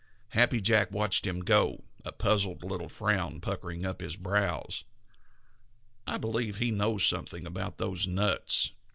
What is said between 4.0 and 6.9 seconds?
his brows. "I believe he